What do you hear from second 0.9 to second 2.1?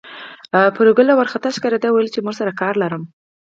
ګله وارخطا ښکارېده او ويل